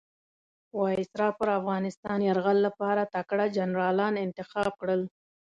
[0.79, 5.01] وایسرا پر افغانستان یرغل لپاره تکړه جنرالان انتخاب کړل.